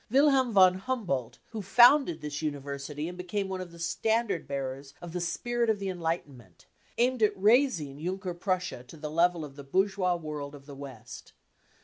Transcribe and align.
Wilhelm 0.09 0.51
von 0.51 0.73
Humboldt, 0.79 1.37
who 1.51 1.61
founded 1.61 2.21
this 2.21 2.41
university 2.41 3.07
and 3.07 3.15
became 3.15 3.47
one 3.49 3.61
of 3.61 3.71
the 3.71 3.77
standard 3.77 4.47
bearers 4.47 4.95
of 4.99 5.13
the 5.13 5.21
spirit 5.21 5.69
of 5.69 5.77
the 5.77 5.89
Enlightenment, 5.89 6.65
aimed 6.97 7.21
at 7.21 7.39
raising 7.39 8.03
Junker 8.03 8.33
Prussia 8.33 8.83
to 8.87 8.97
the 8.97 9.11
level 9.11 9.45
of 9.45 9.55
the 9.55 9.63
bourgeois 9.63 10.15
world 10.15 10.55
of 10.55 10.65
the 10.65 10.73
West. 10.73 11.33